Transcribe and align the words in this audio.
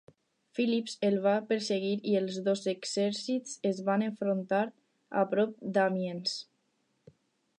Philips 0.59 0.93
el 1.07 1.17
va 1.25 1.33
perseguir 1.51 1.91
i 2.13 2.15
els 2.21 2.39
dos 2.47 2.63
exèrcits 2.71 3.53
es 3.71 3.83
van 3.91 4.05
enfrontar 4.07 4.61
a 5.21 5.25
prop 5.35 5.55
d'Amiens. 5.77 6.35